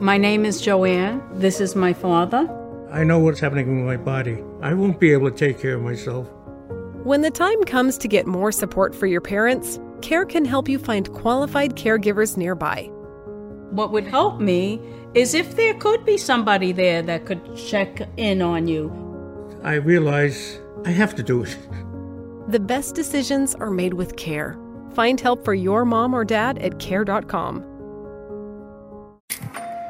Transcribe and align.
My 0.00 0.16
name 0.16 0.46
is 0.46 0.62
Joanne. 0.62 1.22
This 1.30 1.60
is 1.60 1.76
my 1.76 1.92
father. 1.92 2.48
I 2.90 3.04
know 3.04 3.18
what's 3.18 3.38
happening 3.38 3.84
with 3.84 3.86
my 3.86 4.02
body. 4.02 4.42
I 4.62 4.72
won't 4.72 4.98
be 4.98 5.12
able 5.12 5.30
to 5.30 5.36
take 5.36 5.60
care 5.60 5.74
of 5.74 5.82
myself. 5.82 6.26
When 7.04 7.20
the 7.20 7.30
time 7.30 7.62
comes 7.64 7.98
to 7.98 8.08
get 8.08 8.26
more 8.26 8.50
support 8.50 8.94
for 8.94 9.06
your 9.06 9.20
parents, 9.20 9.78
CARE 10.00 10.24
can 10.24 10.46
help 10.46 10.70
you 10.70 10.78
find 10.78 11.12
qualified 11.12 11.76
caregivers 11.76 12.38
nearby. 12.38 12.84
What 13.72 13.92
would 13.92 14.06
help 14.06 14.40
me 14.40 14.80
is 15.12 15.34
if 15.34 15.56
there 15.56 15.74
could 15.74 16.06
be 16.06 16.16
somebody 16.16 16.72
there 16.72 17.02
that 17.02 17.26
could 17.26 17.54
check 17.54 18.08
in 18.16 18.40
on 18.40 18.68
you. 18.68 18.90
I 19.62 19.74
realize 19.74 20.58
I 20.86 20.92
have 20.92 21.14
to 21.16 21.22
do 21.22 21.42
it. 21.42 21.58
The 22.48 22.58
best 22.58 22.94
decisions 22.94 23.54
are 23.54 23.70
made 23.70 23.92
with 23.92 24.16
care. 24.16 24.58
Find 24.94 25.20
help 25.20 25.44
for 25.44 25.52
your 25.52 25.84
mom 25.84 26.14
or 26.14 26.24
dad 26.24 26.56
at 26.56 26.78
care.com. 26.78 27.69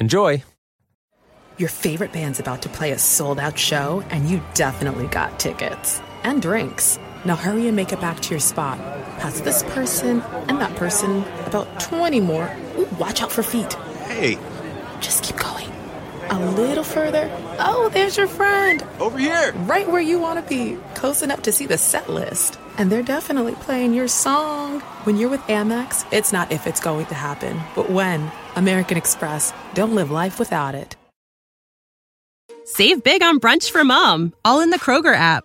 Enjoy. 0.00 0.44
Your 1.58 1.68
favorite 1.68 2.12
band's 2.12 2.38
about 2.38 2.62
to 2.62 2.68
play 2.68 2.92
a 2.92 2.98
sold 2.98 3.40
out 3.40 3.58
show, 3.58 4.04
and 4.10 4.30
you 4.30 4.40
definitely 4.54 5.08
got 5.08 5.40
tickets 5.40 6.00
and 6.22 6.40
drinks. 6.40 7.00
Now 7.24 7.34
hurry 7.34 7.66
and 7.66 7.74
make 7.74 7.92
it 7.92 8.00
back 8.00 8.20
to 8.20 8.30
your 8.30 8.38
spot. 8.38 8.78
Pass 9.18 9.40
this 9.40 9.64
person 9.64 10.20
and 10.46 10.60
that 10.60 10.76
person, 10.76 11.24
about 11.46 11.80
20 11.80 12.20
more. 12.20 12.48
Ooh, 12.78 12.86
watch 13.00 13.22
out 13.22 13.32
for 13.32 13.42
feet. 13.42 13.72
Hey, 14.06 14.38
Just 15.00 15.24
keep 15.24 15.36
going. 15.36 15.67
A 16.30 16.38
little 16.38 16.84
further. 16.84 17.30
Oh, 17.58 17.90
there's 17.92 18.16
your 18.16 18.26
friend. 18.26 18.84
over 19.00 19.18
here. 19.18 19.52
Right 19.66 19.88
where 19.88 20.00
you 20.00 20.18
want 20.18 20.42
to 20.42 20.48
be, 20.48 20.76
close 20.94 21.22
enough 21.22 21.42
to 21.42 21.52
see 21.52 21.66
the 21.66 21.78
set 21.78 22.08
list. 22.10 22.58
And 22.76 22.92
they're 22.92 23.02
definitely 23.02 23.54
playing 23.54 23.94
your 23.94 24.08
song. 24.08 24.80
When 25.04 25.16
you're 25.16 25.30
with 25.30 25.40
Amex, 25.42 26.06
it's 26.12 26.32
not 26.32 26.52
if 26.52 26.66
it's 26.66 26.80
going 26.80 27.06
to 27.06 27.14
happen, 27.14 27.60
but 27.74 27.90
when. 27.90 28.30
American 28.56 28.96
Express. 28.96 29.52
Don't 29.74 29.94
live 29.94 30.10
life 30.10 30.38
without 30.38 30.74
it. 30.74 30.96
Save 32.64 33.02
big 33.02 33.22
on 33.22 33.40
brunch 33.40 33.70
for 33.70 33.82
mom, 33.82 34.34
all 34.44 34.60
in 34.60 34.68
the 34.70 34.78
Kroger 34.78 35.14
app. 35.14 35.44